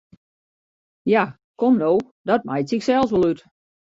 Ja, 1.13 1.37
kom 1.61 1.77
no, 1.81 1.91
dat 2.29 2.43
meitsje 2.49 2.75
ik 2.77 2.83
sels 2.87 3.11
wol 3.13 3.27
út! 3.31 3.39